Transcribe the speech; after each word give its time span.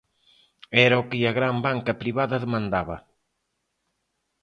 E 0.75 0.77
era 0.87 1.01
o 1.01 1.07
que 1.09 1.19
a 1.25 1.35
gran 1.39 1.55
banca 1.67 1.97
privada 2.01 2.41
demandaba. 2.45 2.97